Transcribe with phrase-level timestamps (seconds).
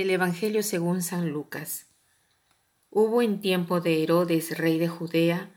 [0.00, 1.84] Del Evangelio según San Lucas.
[2.88, 5.52] Hubo en tiempo de Herodes, rey de Judea,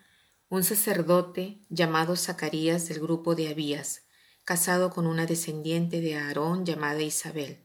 [0.49, 4.01] un sacerdote llamado Zacarías del grupo de Abías,
[4.43, 7.63] casado con una descendiente de Aarón llamada Isabel.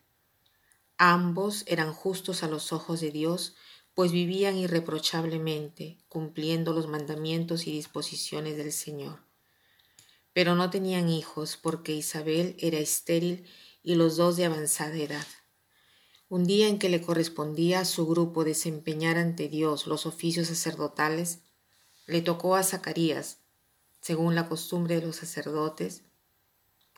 [0.98, 3.56] Ambos eran justos a los ojos de Dios,
[3.94, 9.24] pues vivían irreprochablemente, cumpliendo los mandamientos y disposiciones del Señor.
[10.32, 13.48] Pero no tenían hijos, porque Isabel era estéril
[13.82, 15.26] y los dos de avanzada edad.
[16.30, 21.38] Un día en que le correspondía a su grupo desempeñar ante Dios los oficios sacerdotales,
[22.06, 23.38] le tocó a Zacarías,
[24.02, 26.02] según la costumbre de los sacerdotes,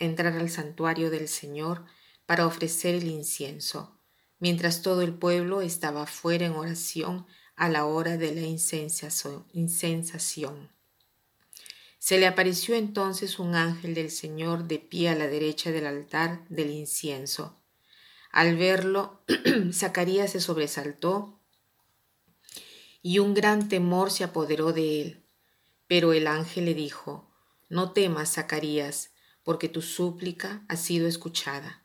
[0.01, 1.85] entrar al santuario del Señor
[2.27, 3.97] para ofrecer el incienso,
[4.41, 10.73] mientras todo el pueblo estaba fuera en oración a la hora de la incensación.
[12.01, 16.45] Se le apareció entonces un ángel del Señor de pie a la derecha del altar
[16.49, 17.60] del incienso
[18.31, 19.23] al verlo,
[19.73, 21.41] Zacarías se sobresaltó
[23.03, 25.25] y un gran temor se apoderó de él.
[25.89, 27.29] Pero el ángel le dijo,
[27.69, 29.11] No temas, Zacarías,
[29.43, 31.83] porque tu súplica ha sido escuchada.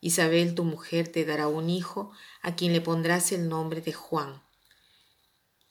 [0.00, 4.42] Isabel, tu mujer, te dará un hijo a quien le pondrás el nombre de Juan.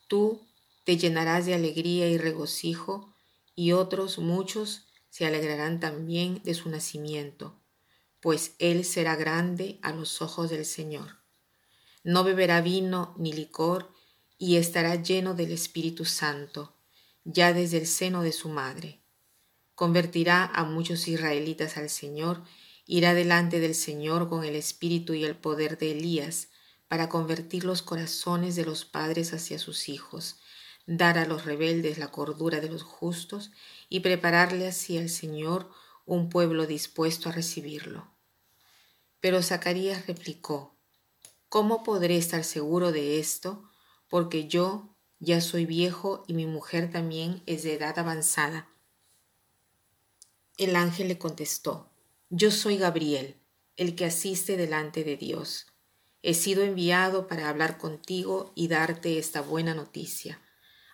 [0.06, 0.46] Tú
[0.84, 3.12] te llenarás de alegría y regocijo,
[3.56, 7.63] y otros muchos se alegrarán también de su nacimiento
[8.24, 11.18] pues él será grande a los ojos del Señor.
[12.04, 13.92] No beberá vino ni licor,
[14.38, 16.74] y estará lleno del Espíritu Santo,
[17.24, 19.02] ya desde el seno de su madre.
[19.74, 22.42] Convertirá a muchos israelitas al Señor,
[22.86, 26.48] irá delante del Señor con el espíritu y el poder de Elías,
[26.88, 30.40] para convertir los corazones de los padres hacia sus hijos,
[30.86, 33.50] dar a los rebeldes la cordura de los justos
[33.90, 35.70] y prepararle así al Señor
[36.06, 38.13] un pueblo dispuesto a recibirlo.
[39.24, 40.76] Pero Zacarías replicó,
[41.48, 43.64] ¿Cómo podré estar seguro de esto?
[44.10, 48.68] Porque yo ya soy viejo y mi mujer también es de edad avanzada.
[50.58, 51.90] El ángel le contestó,
[52.28, 53.40] Yo soy Gabriel,
[53.76, 55.68] el que asiste delante de Dios.
[56.20, 60.38] He sido enviado para hablar contigo y darte esta buena noticia.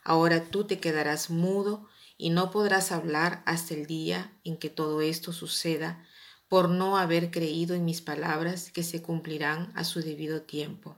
[0.05, 5.01] Ahora tú te quedarás mudo y no podrás hablar hasta el día en que todo
[5.01, 6.07] esto suceda,
[6.51, 10.97] por no haber creído en mis palabras que se cumplirán a su debido tiempo.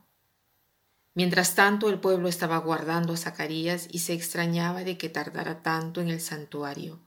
[1.12, 6.00] Mientras tanto el pueblo estaba guardando a Zacarías y se extrañaba de que tardara tanto
[6.00, 7.06] en el santuario.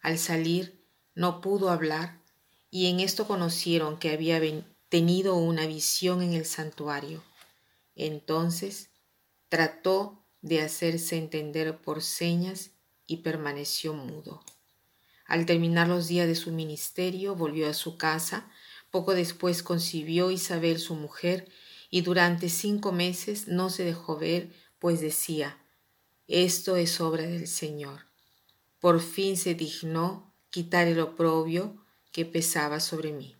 [0.00, 0.84] Al salir
[1.14, 2.20] no pudo hablar
[2.68, 4.40] y en esto conocieron que había
[4.88, 7.22] tenido una visión en el santuario.
[7.94, 8.90] Entonces
[9.48, 12.72] trató de hacerse entender por señas
[13.06, 14.42] y permaneció mudo.
[15.28, 18.50] Al terminar los días de su ministerio, volvió a su casa.
[18.90, 21.48] Poco después concibió Isabel su mujer
[21.90, 25.58] y durante cinco meses no se dejó ver, pues decía,
[26.28, 28.06] esto es obra del Señor.
[28.80, 31.76] Por fin se dignó quitar el oprobio
[32.10, 33.36] que pesaba sobre mí.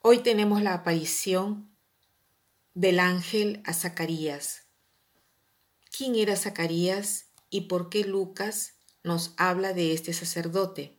[0.00, 1.70] Hoy tenemos la aparición
[2.74, 4.64] del ángel a Zacarías.
[5.96, 10.98] ¿Quién era Zacarías y por qué Lucas nos habla de este sacerdote.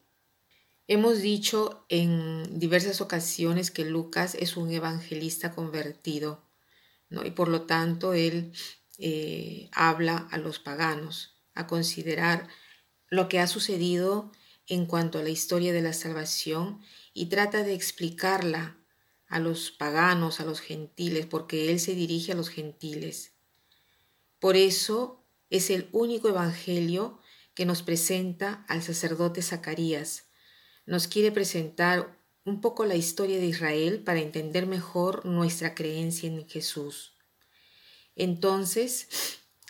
[0.88, 6.44] Hemos dicho en diversas ocasiones que Lucas es un evangelista convertido,
[7.10, 8.54] y por lo tanto él
[8.98, 12.48] eh, habla a los paganos, a considerar
[13.10, 14.32] lo que ha sucedido
[14.68, 16.82] en cuanto a la historia de la salvación
[17.14, 18.78] y trata de explicarla
[19.28, 23.34] a los paganos, a los gentiles, porque él se dirige a los gentiles.
[24.40, 27.21] Por eso es el único evangelio
[27.62, 30.24] que nos presenta al sacerdote Zacarías.
[30.88, 36.50] Nos quiere presentar un poco la historia de Israel para entender mejor nuestra creencia en
[36.50, 37.14] Jesús.
[38.16, 39.10] Entonces,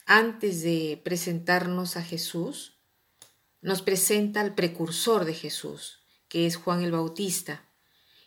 [0.06, 2.80] antes de presentarnos a Jesús,
[3.60, 6.00] nos presenta al precursor de Jesús,
[6.30, 7.70] que es Juan el Bautista,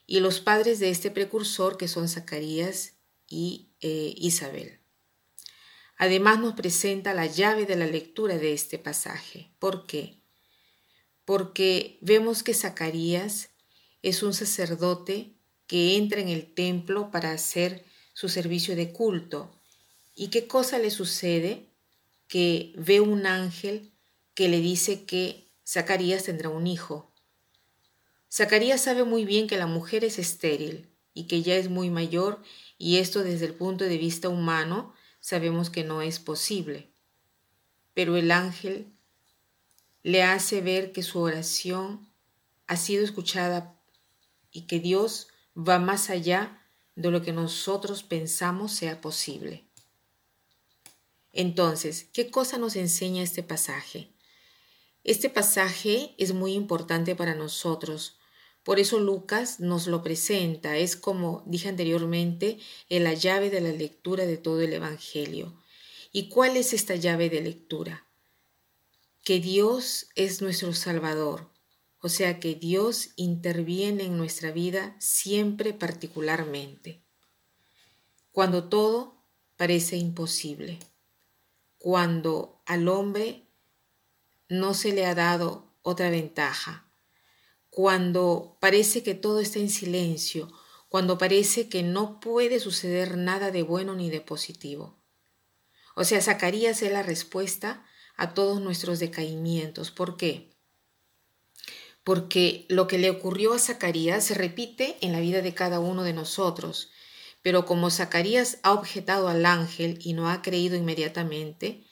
[0.06, 2.98] y los padres de este precursor, que son Zacarías
[3.30, 4.83] y eh, Isabel.
[6.04, 9.48] Además nos presenta la llave de la lectura de este pasaje.
[9.58, 10.20] ¿Por qué?
[11.24, 13.48] Porque vemos que Zacarías
[14.02, 15.32] es un sacerdote
[15.66, 19.58] que entra en el templo para hacer su servicio de culto.
[20.14, 21.70] ¿Y qué cosa le sucede?
[22.28, 23.90] Que ve un ángel
[24.34, 27.14] que le dice que Zacarías tendrá un hijo.
[28.30, 32.42] Zacarías sabe muy bien que la mujer es estéril y que ya es muy mayor
[32.76, 34.93] y esto desde el punto de vista humano
[35.24, 36.90] sabemos que no es posible.
[37.94, 38.92] Pero el ángel
[40.02, 42.06] le hace ver que su oración
[42.66, 43.74] ha sido escuchada
[44.52, 46.60] y que Dios va más allá
[46.94, 49.64] de lo que nosotros pensamos sea posible.
[51.32, 54.10] Entonces, ¿qué cosa nos enseña este pasaje?
[55.04, 58.18] Este pasaje es muy importante para nosotros.
[58.64, 60.76] Por eso Lucas nos lo presenta.
[60.78, 62.58] Es como dije anteriormente,
[62.88, 65.62] en la llave de la lectura de todo el Evangelio.
[66.10, 68.06] ¿Y cuál es esta llave de lectura?
[69.22, 71.50] Que Dios es nuestro Salvador.
[72.00, 77.02] O sea que Dios interviene en nuestra vida siempre particularmente.
[78.32, 79.22] Cuando todo
[79.56, 80.78] parece imposible.
[81.78, 83.46] Cuando al hombre
[84.48, 86.83] no se le ha dado otra ventaja.
[87.74, 90.48] Cuando parece que todo está en silencio,
[90.88, 95.02] cuando parece que no puede suceder nada de bueno ni de positivo.
[95.96, 97.84] O sea, Zacarías es la respuesta
[98.16, 99.90] a todos nuestros decaimientos.
[99.90, 100.56] ¿Por qué?
[102.04, 106.04] Porque lo que le ocurrió a Zacarías se repite en la vida de cada uno
[106.04, 106.92] de nosotros.
[107.42, 111.84] Pero como Zacarías ha objetado al ángel y no ha creído inmediatamente,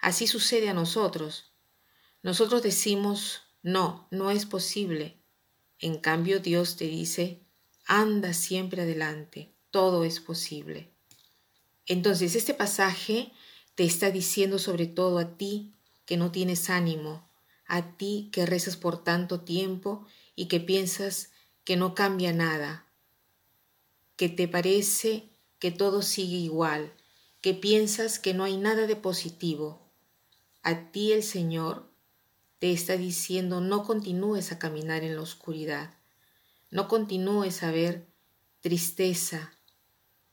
[0.00, 1.56] así sucede a nosotros.
[2.22, 5.23] Nosotros decimos, no, no es posible.
[5.80, 7.40] En cambio, Dios te dice,
[7.86, 10.88] anda siempre adelante, todo es posible.
[11.86, 13.32] Entonces, este pasaje
[13.74, 15.72] te está diciendo sobre todo a ti
[16.06, 17.28] que no tienes ánimo,
[17.66, 20.06] a ti que rezas por tanto tiempo
[20.36, 21.30] y que piensas
[21.64, 22.86] que no cambia nada,
[24.16, 25.28] que te parece
[25.58, 26.92] que todo sigue igual,
[27.40, 29.82] que piensas que no hay nada de positivo.
[30.62, 31.90] A ti el Señor
[32.64, 35.98] te está diciendo no continúes a caminar en la oscuridad,
[36.70, 38.06] no continúes a ver
[38.62, 39.52] tristeza,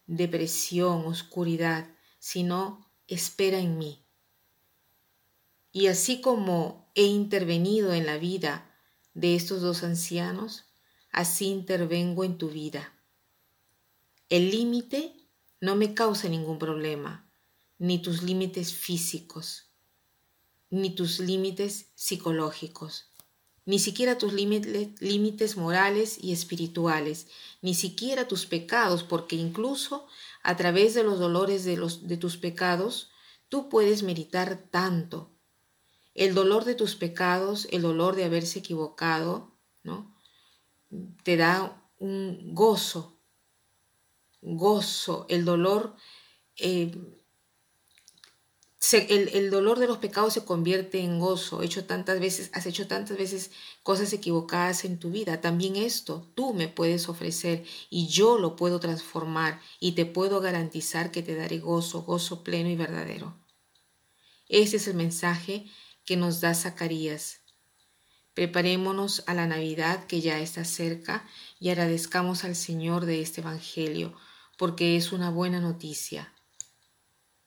[0.07, 4.05] depresión, oscuridad, sino espera en mí.
[5.73, 8.73] Y así como he intervenido en la vida
[9.13, 10.67] de estos dos ancianos,
[11.11, 12.93] así intervengo en tu vida.
[14.29, 15.17] El límite
[15.59, 17.29] no me causa ningún problema,
[17.77, 19.70] ni tus límites físicos
[20.71, 23.11] ni tus límites psicológicos,
[23.65, 27.27] ni siquiera tus límites morales y espirituales,
[27.61, 30.07] ni siquiera tus pecados, porque incluso
[30.41, 33.11] a través de los dolores de, los, de tus pecados,
[33.49, 35.29] tú puedes meditar tanto.
[36.15, 40.17] El dolor de tus pecados, el dolor de haberse equivocado, ¿no?
[41.23, 43.19] Te da un gozo,
[44.41, 45.95] gozo, el dolor
[46.57, 47.20] eh,
[48.93, 51.61] el, dolor de los pecados se convierte en gozo.
[51.61, 53.51] Hecho tantas veces, has hecho tantas veces
[53.83, 55.39] cosas equivocadas en tu vida.
[55.39, 61.11] También esto tú me puedes ofrecer y yo lo puedo transformar y te puedo garantizar
[61.11, 63.37] que te daré gozo, gozo pleno y verdadero.
[64.49, 65.67] Ese es el mensaje
[66.03, 67.41] que nos da Zacarías.
[68.33, 71.27] Preparémonos a la Navidad que ya está cerca
[71.59, 74.13] y agradezcamos al Señor de este Evangelio,
[74.57, 76.33] porque es una buena noticia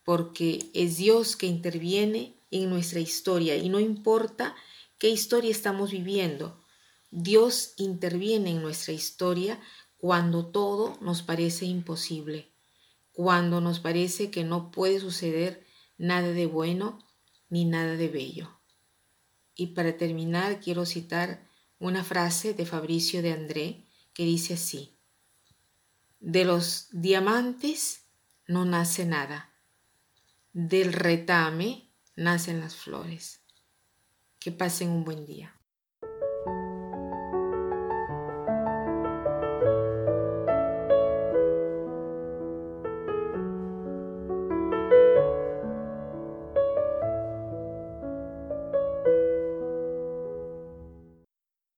[0.05, 4.55] porque es Dios que interviene en nuestra historia y no importa
[4.99, 6.63] qué historia estamos viviendo,
[7.11, 9.61] Dios interviene en nuestra historia
[9.97, 12.53] cuando todo nos parece imposible,
[13.13, 15.65] cuando nos parece que no puede suceder
[15.97, 16.99] nada de bueno
[17.49, 18.51] ni nada de bello.
[19.57, 24.97] Y para terminar quiero citar una frase de Fabricio de André que dice así,
[26.21, 28.03] de los diamantes
[28.47, 29.54] no nace nada
[30.55, 33.43] del retame nacen las flores.
[34.39, 35.61] Que pasen un buen día.